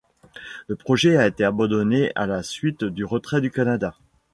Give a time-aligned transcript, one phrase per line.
[0.65, 3.93] Le projet a été abandonné à la suite du retrait du Canada.